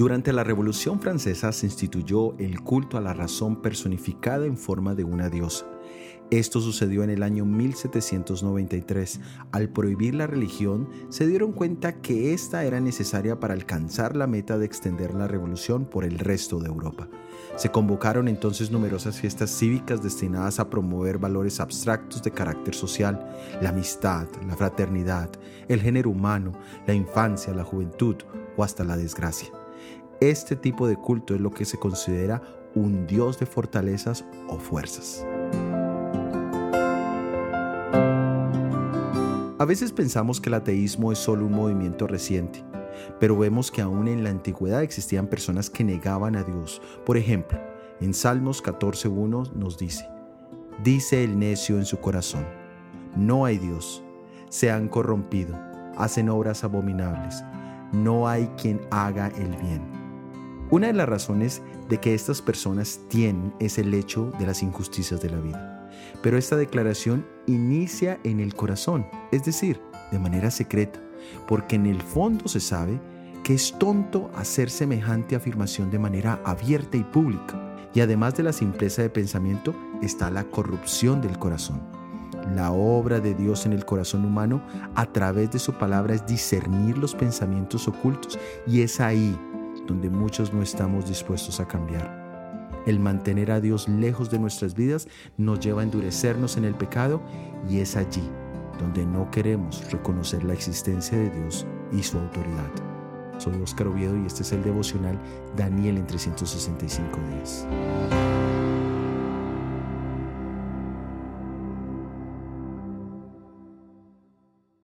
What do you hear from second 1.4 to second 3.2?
se instituyó el culto a la